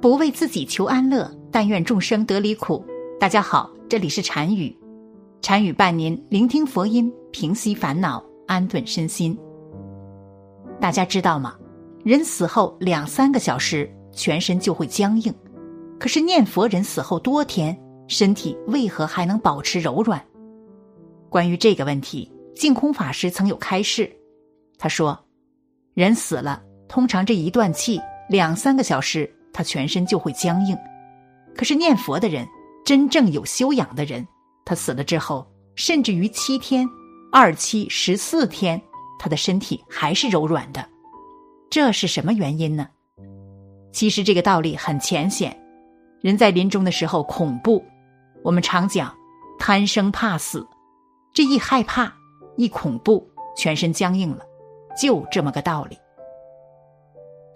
[0.00, 2.84] 不为自己求安乐，但愿众生得离苦。
[3.18, 4.76] 大家好，这里是禅语，
[5.42, 9.36] 禅语伴您聆听佛音，平息烦恼，安顿身心。
[10.80, 11.56] 大家知道吗？
[12.04, 15.34] 人死后两三个小时，全身就会僵硬。
[15.98, 17.76] 可是念佛人死后多天，
[18.06, 20.24] 身体为何还能保持柔软？
[21.28, 24.08] 关于这个问题，净空法师曾有开示，
[24.78, 25.18] 他说：
[25.94, 29.28] 人死了，通常这一断气两三个小时。
[29.52, 30.76] 他全身就会僵硬，
[31.54, 32.46] 可是念佛的人，
[32.84, 34.26] 真正有修养的人，
[34.64, 36.88] 他死了之后，甚至于七天、
[37.32, 38.80] 二七、十四天，
[39.18, 40.86] 他的身体还是柔软的，
[41.70, 42.88] 这是什么原因呢？
[43.92, 45.56] 其实这个道理很浅显，
[46.20, 47.84] 人在临终的时候恐怖，
[48.44, 49.12] 我们常讲
[49.58, 50.66] 贪生怕死，
[51.32, 52.12] 这一害怕、
[52.56, 54.44] 一恐怖，全身僵硬了，
[55.00, 55.96] 就这么个道理。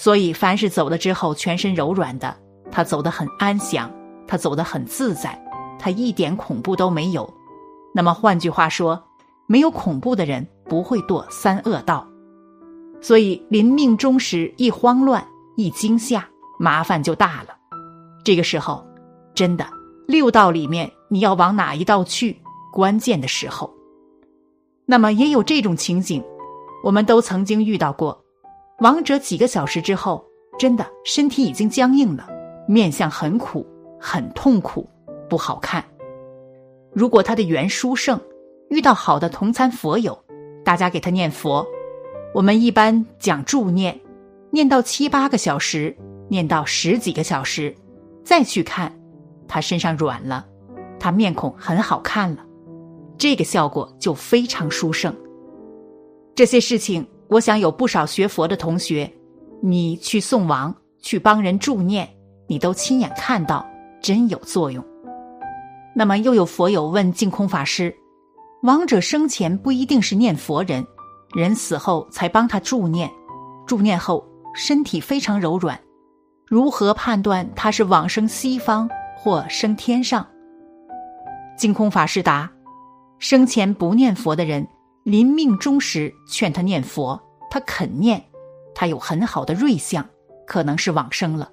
[0.00, 2.34] 所以，凡是走了之后全身柔软的，
[2.72, 3.92] 他走得很安详，
[4.26, 5.38] 他走得很自在，
[5.78, 7.30] 他一点恐怖都没有。
[7.94, 8.98] 那么换句话说，
[9.46, 12.08] 没有恐怖的人不会堕三恶道。
[13.02, 15.22] 所以临命终时一慌乱
[15.58, 16.26] 一惊吓，
[16.58, 17.54] 麻烦就大了。
[18.24, 18.82] 这个时候，
[19.34, 19.66] 真的
[20.08, 22.40] 六道里面你要往哪一道去？
[22.72, 23.70] 关键的时候，
[24.86, 26.24] 那么也有这种情景，
[26.82, 28.24] 我们都曾经遇到过。
[28.80, 30.24] 亡者几个小时之后，
[30.58, 32.26] 真的身体已经僵硬了，
[32.66, 33.66] 面相很苦，
[34.00, 34.88] 很痛苦，
[35.28, 35.84] 不好看。
[36.94, 38.18] 如果他的缘殊胜，
[38.70, 40.18] 遇到好的同参佛友，
[40.64, 41.66] 大家给他念佛，
[42.34, 44.00] 我们一般讲助念，
[44.50, 45.94] 念到七八个小时，
[46.28, 47.76] 念到十几个小时，
[48.24, 48.98] 再去看，
[49.46, 50.46] 他身上软了，
[50.98, 52.46] 他面孔很好看了，
[53.18, 55.14] 这个效果就非常殊胜。
[56.34, 57.06] 这些事情。
[57.30, 59.08] 我想有不少学佛的同学，
[59.62, 62.08] 你去送亡、去帮人助念，
[62.48, 63.64] 你都亲眼看到，
[64.02, 64.84] 真有作用。
[65.94, 67.94] 那么又有佛友问净空法师：
[68.64, 70.84] 亡者生前不一定是念佛人，
[71.32, 73.08] 人死后才帮他助念，
[73.64, 75.78] 助念后身体非常柔软，
[76.48, 80.26] 如何判断他是往生西方或升天上？
[81.56, 82.50] 净空法师答：
[83.20, 84.66] 生前不念佛的人。
[85.04, 87.18] 临命终时，劝他念佛，
[87.50, 88.22] 他肯念，
[88.74, 90.06] 他有很好的瑞相，
[90.46, 91.50] 可能是往生了。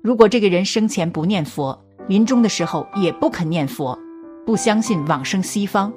[0.00, 1.76] 如果这个人生前不念佛，
[2.08, 3.98] 临终的时候也不肯念佛，
[4.46, 5.92] 不相信往生西方，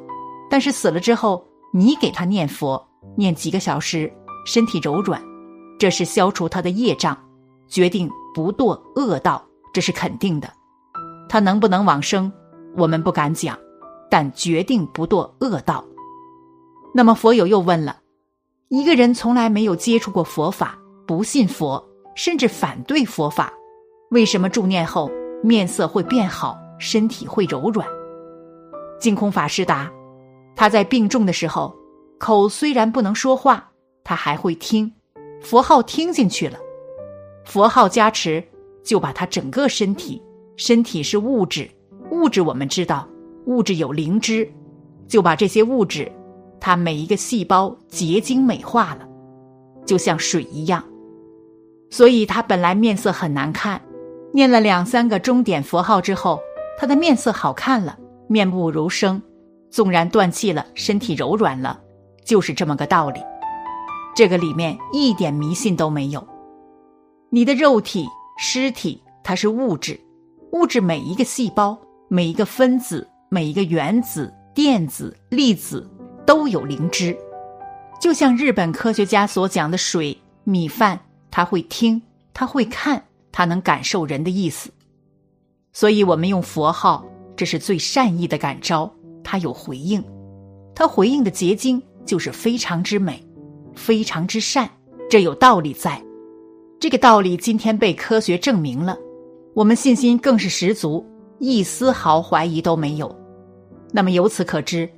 [0.49, 2.83] 但是死了之后，你给他念佛，
[3.15, 4.11] 念几个小时，
[4.45, 5.21] 身体柔软，
[5.79, 7.17] 这是消除他的业障，
[7.67, 10.51] 决定不堕恶道，这是肯定的。
[11.29, 12.31] 他能不能往生，
[12.75, 13.57] 我们不敢讲，
[14.09, 15.83] 但决定不堕恶道。
[16.97, 17.97] 那么佛友又问了：
[18.69, 21.85] 一个人从来没有接触过佛法，不信佛，
[22.15, 23.51] 甚至反对佛法，
[24.11, 25.11] 为什么助念后
[25.43, 27.85] 面色会变好，身体会柔软？
[28.97, 29.91] 净空法师答：
[30.55, 31.75] 他在病重的时候，
[32.17, 33.69] 口虽然不能说话，
[34.01, 34.89] 他还会听，
[35.41, 36.57] 佛号听进去了，
[37.43, 38.41] 佛号加持，
[38.85, 40.23] 就把他整个身体，
[40.55, 41.69] 身体是物质，
[42.11, 43.05] 物质我们知道，
[43.47, 44.49] 物质有灵芝，
[45.09, 46.09] 就把这些物质。
[46.65, 49.07] 他每一个细胞结晶美化了，
[49.85, 50.83] 就像水一样，
[51.91, 53.79] 所以他本来面色很难看，
[54.33, 56.39] 念了两三个钟点佛号之后，
[56.75, 57.95] 他的面色好看了，
[58.27, 59.21] 面目如生，
[59.69, 61.79] 纵然断气了，身体柔软了，
[62.23, 63.19] 就是这么个道理。
[64.15, 66.27] 这个里面一点迷信都没有。
[67.29, 68.07] 你的肉体、
[68.39, 69.99] 尸体，它是物质，
[70.51, 75.87] 物质每一个细胞、每一个分子、每一个原子、电子、粒子。
[76.25, 77.15] 都有灵芝，
[78.01, 80.99] 就像日本科学家所讲的水、米饭，
[81.29, 82.01] 他会听，
[82.33, 84.69] 他会看，他能感受人的意思。
[85.71, 88.91] 所以，我们用佛号，这是最善意的感召，
[89.23, 90.03] 他有回应，
[90.73, 93.21] 他回应的结晶就是非常之美，
[93.75, 94.69] 非常之善，
[95.09, 96.01] 这有道理在。
[96.79, 98.97] 这个道理今天被科学证明了，
[99.53, 101.05] 我们信心更是十足，
[101.39, 103.13] 一丝毫怀疑都没有。
[103.91, 104.89] 那么由此可知。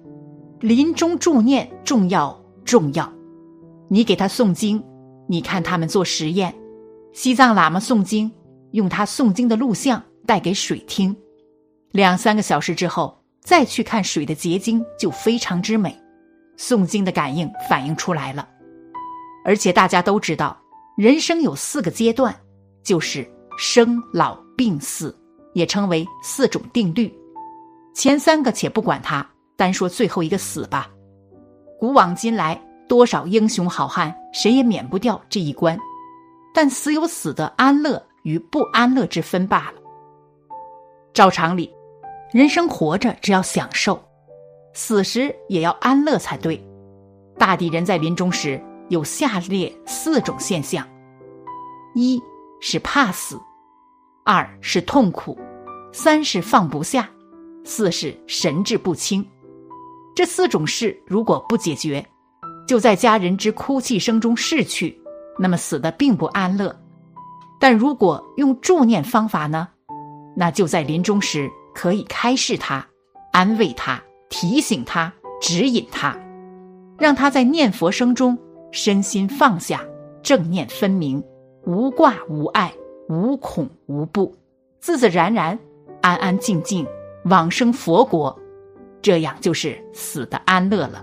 [0.60, 3.12] 临终助念重要重要，
[3.90, 4.84] 你给他诵经，
[5.28, 6.54] 你看他们做实验，
[7.14, 8.32] 西藏喇嘛诵经，
[8.72, 11.16] 用他诵经的录像带给水听，
[11.92, 15.96] 两三个小时之后再去看水的结晶就非常之美，
[16.58, 18.48] 诵经的感应反映出来了，
[19.46, 20.58] 而且大家都知道，
[20.98, 22.36] 人生有四个阶段，
[22.84, 23.30] 就是
[23.60, 25.16] 生老病死，
[25.54, 27.14] 也称为四种定律，
[27.94, 29.26] 前三个且不管它。
[29.58, 30.88] 单说最后一个死吧，
[31.80, 35.78] 古往今来，多少英雄好汉，谁也免不掉这一关。
[36.54, 39.82] 但死有死的安乐与不安乐之分罢了。
[41.12, 41.74] 照常理，
[42.32, 44.00] 人生活着只要享受，
[44.74, 46.64] 死时也要安乐才对。
[47.38, 50.88] 大抵人在临终时有下列四种现象：
[51.96, 52.22] 一
[52.62, 53.40] 是怕死，
[54.24, 55.36] 二是痛苦，
[55.92, 57.10] 三是放不下，
[57.64, 59.28] 四是神志不清。
[60.18, 62.04] 这四种事如果不解决，
[62.68, 65.00] 就在家人之哭泣声中逝去，
[65.38, 66.76] 那么死的并不安乐。
[67.60, 69.68] 但如果用助念方法呢？
[70.36, 72.84] 那就在临终时可以开示他、
[73.32, 76.18] 安慰他、提醒他、指引他，
[76.98, 78.36] 让他在念佛声中
[78.72, 79.86] 身心放下，
[80.24, 81.24] 正念分明，
[81.64, 82.74] 无挂无碍，
[83.08, 84.36] 无恐无怖，
[84.80, 85.60] 自自然然、
[86.02, 86.88] 安安静静
[87.26, 88.36] 往生佛国，
[89.08, 91.02] 这样就是死的安乐了。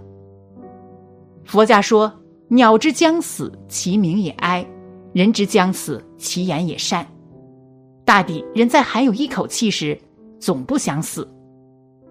[1.47, 2.13] 佛家说
[2.49, 4.63] ：“鸟之将死，其鸣也哀；
[5.15, 7.07] 人之将死，其言也善。”
[8.05, 9.99] 大抵人在还有一口气时，
[10.39, 11.27] 总不想死；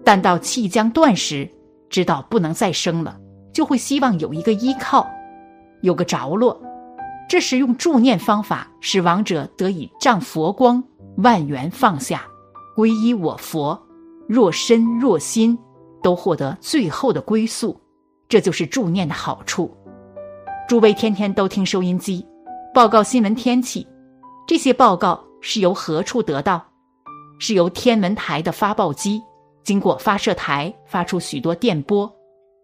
[0.03, 1.47] 但到气将断时，
[1.91, 3.15] 知道不能再生了，
[3.53, 5.07] 就会希望有一个依靠，
[5.83, 6.59] 有个着落。
[7.29, 10.83] 这时用助念方法，使亡者得以仗佛光，
[11.17, 12.23] 万缘放下，
[12.75, 13.79] 皈依我佛，
[14.27, 15.55] 若身若心
[16.03, 17.79] 都获得最后的归宿。
[18.29, 19.75] 这就是助念的好处。
[20.67, 22.25] 诸位天天都听收音机，
[22.73, 23.87] 报告新闻天气，
[24.47, 26.63] 这些报告是由何处得到？
[27.39, 29.21] 是由天文台的发报机
[29.63, 32.09] 经过发射台发出许多电波，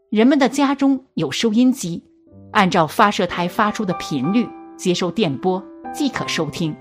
[0.10, 2.02] 人们的家中有收音机，
[2.52, 4.48] 按照发射台发出的频率
[4.78, 5.62] 接收电波
[5.94, 6.76] 即可收听。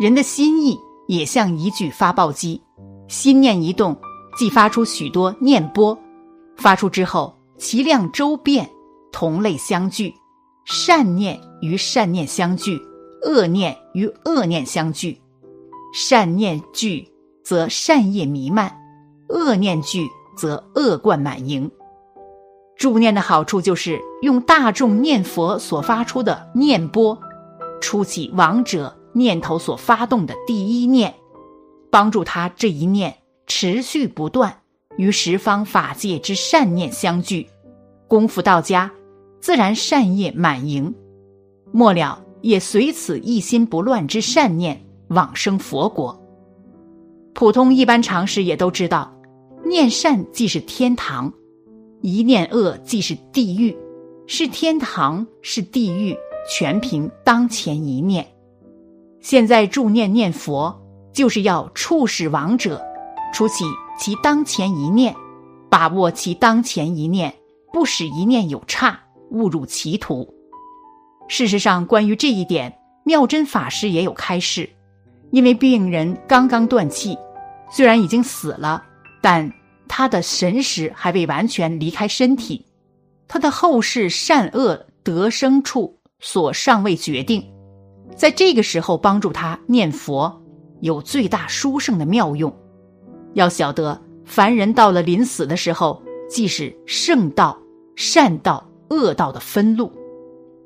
[0.00, 0.78] 人的心意
[1.08, 2.62] 也像一具发报机，
[3.08, 3.96] 心念一动，
[4.36, 5.98] 即发出许多念波，
[6.56, 7.34] 发出之后。
[7.58, 8.68] 其量周遍，
[9.10, 10.12] 同类相聚；
[10.66, 12.78] 善念与善念相聚，
[13.22, 15.18] 恶念与恶念相聚。
[15.94, 17.08] 善念聚，
[17.42, 18.68] 则善业弥漫；
[19.30, 20.06] 恶念聚，
[20.36, 21.70] 则恶贯满盈。
[22.76, 27.18] 助念的好处就是用大众念佛所发出的念波，
[27.80, 31.14] 出起亡者念头所发动的第一念，
[31.90, 34.56] 帮助他这一念持续不断。
[34.98, 37.46] 与十方法界之善念相聚，
[38.08, 38.90] 功夫到家，
[39.40, 40.94] 自然善业满盈，
[41.70, 46.18] 末了也随此一心不乱之善念往生佛国。
[47.34, 49.14] 普通一般常识也都知道，
[49.66, 51.30] 念善即是天堂，
[52.00, 53.76] 一念恶即是地狱，
[54.26, 56.16] 是天堂是地狱，
[56.50, 58.26] 全凭当前一念。
[59.20, 60.74] 现在助念念佛，
[61.12, 62.82] 就是要促使亡者
[63.36, 63.66] 出起。
[63.98, 65.14] 其当前一念，
[65.68, 67.34] 把握其当前一念，
[67.70, 68.98] 不使一念有差，
[69.30, 70.26] 误入歧途。
[71.28, 74.70] 事实上，关于这一点，妙真法师也有开示。
[75.32, 77.14] 因为病人刚刚断气，
[77.70, 78.82] 虽然已经死了，
[79.20, 79.52] 但
[79.86, 82.64] 他的神识还未完全离开身体，
[83.28, 87.46] 他的后世善恶得生处所尚未决定。
[88.16, 90.42] 在这个时候帮助他念佛，
[90.80, 92.50] 有最大殊胜的妙用。
[93.36, 97.56] 要晓得，凡人到了临死的时候，即是圣道、
[97.94, 99.92] 善道、恶道的分路。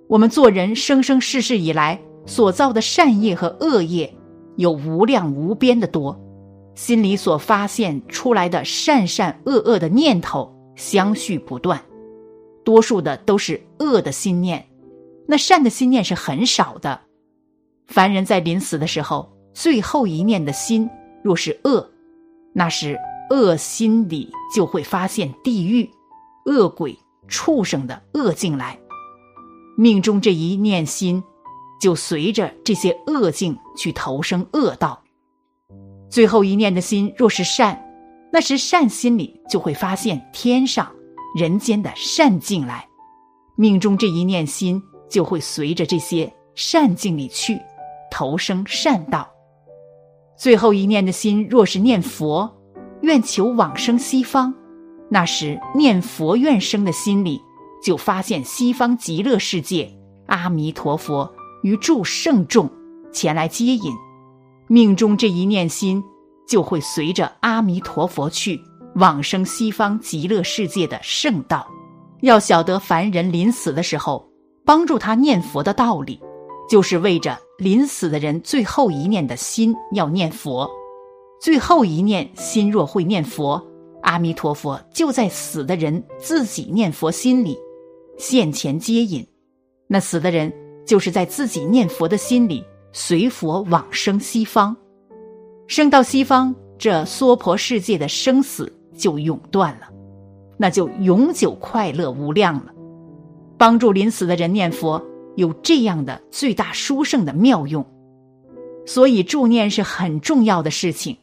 [0.06, 4.14] 我们做人生生世世以来所造的善业和恶业，
[4.54, 6.16] 有无量无边的多，
[6.76, 11.82] 心里所发现出来的善善恶恶的念头相续不断，
[12.64, 14.64] 多数的都是恶的心念，
[15.26, 17.00] 那善的心念是很少的。
[17.88, 20.88] 凡人在临死的时候，最后一念的心
[21.24, 21.84] 若是恶。
[22.52, 22.98] 那是
[23.30, 25.88] 恶心里就会发现地狱、
[26.46, 28.78] 恶鬼、畜生的恶境来，
[29.76, 31.22] 命中这一念心，
[31.80, 35.00] 就随着这些恶境去投生恶道。
[36.10, 37.80] 最后一念的心若是善，
[38.32, 40.92] 那时善心里就会发现天上、
[41.36, 42.88] 人间的善境来，
[43.54, 47.60] 命中这一念心就会随着这些善境里去
[48.10, 49.29] 投生善道。
[50.40, 52.50] 最后一念的心，若是念佛，
[53.02, 54.54] 愿求往生西方，
[55.10, 57.38] 那时念佛愿生的心里，
[57.84, 59.94] 就发现西方极乐世界，
[60.28, 61.30] 阿弥陀佛
[61.62, 62.70] 与诸圣众
[63.12, 63.92] 前来接引，
[64.66, 66.02] 命中这一念心，
[66.48, 68.58] 就会随着阿弥陀佛去
[68.94, 71.68] 往生西方极乐世界的圣道。
[72.22, 74.26] 要晓得凡人临死的时候，
[74.64, 76.18] 帮助他念佛的道理。
[76.70, 80.66] 就是为着临死的人最后一念的心要念佛，
[81.42, 83.62] 最后一念心若会念佛，
[84.02, 87.58] 阿弥陀佛就在死的人自己念佛心里
[88.16, 89.24] 现前接引。
[89.86, 90.50] 那死的人
[90.86, 94.74] 就是在自己念佛的心里随佛往生西方。
[95.66, 99.88] 生到西方，这娑婆世界的生死就永断了，
[100.56, 102.72] 那就永久快乐无量了。
[103.58, 104.98] 帮助临死的人念佛，
[105.40, 107.84] 有这样的最大殊胜的妙用。
[108.86, 111.16] 所以助念是很重要的事情，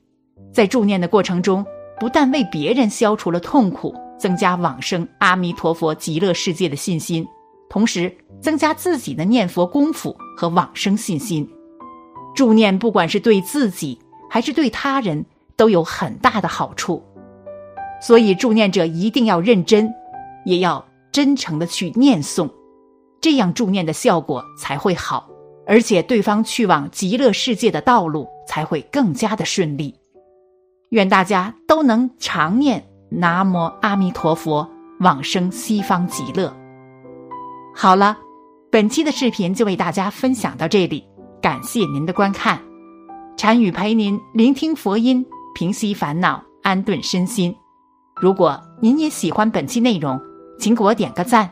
[0.51, 1.65] 在助念的过程中，
[1.99, 7.25] 不但为别人消除了痛苦，增加往生阿弥陀佛极乐世界的信心，
[7.69, 11.47] 同时增加自己的念佛功夫和往生信心。
[12.35, 13.97] 助念不管是对自己
[14.29, 17.03] 还是对他人，都有很大的好处。
[17.99, 19.91] 所以助念者一定要认真，
[20.45, 22.47] 也要真诚的去念诵，
[23.21, 25.27] 这样助念的效果才会好。
[25.65, 29.93] 而且，对方去往极乐世界的道路才会更加的顺利。
[30.91, 34.65] 愿大家都能常念南无阿弥陀佛，
[35.01, 36.55] 往生西方极乐。
[37.75, 38.17] 好了，
[38.71, 41.05] 本期的视频就为大家分享到这里，
[41.41, 42.57] 感谢您的观看。
[43.35, 47.53] 禅语陪您聆听佛音，平息烦恼，安顿身心。
[48.15, 50.17] 如果您也喜欢本期内容，
[50.57, 51.51] 请给我点个赞，